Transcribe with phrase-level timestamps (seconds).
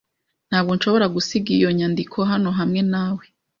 [0.49, 3.23] Ntabwo nshobora gusiga iyo nyandiko hano hamwe nawe.